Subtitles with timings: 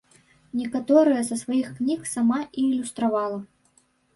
[0.61, 3.39] Некаторыя са сваіх кніг сама і ілюстравала.